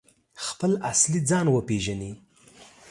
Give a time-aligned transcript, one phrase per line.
[0.45, 2.11] خپل اصلي ځان وپیژني؟